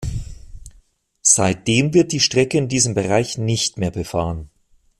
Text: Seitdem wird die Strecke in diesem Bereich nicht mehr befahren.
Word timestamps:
Seitdem 1.21 1.93
wird 1.93 2.11
die 2.11 2.19
Strecke 2.21 2.57
in 2.57 2.67
diesem 2.67 2.95
Bereich 2.95 3.37
nicht 3.37 3.77
mehr 3.77 3.91
befahren. 3.91 4.49